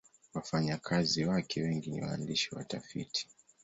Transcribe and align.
Wafanyakazi 0.33 1.25
wake 1.25 1.61
wengi 1.61 1.89
ni 1.91 2.01
waandishi 2.01 2.49
na 2.51 2.57
watafiti. 2.57 3.27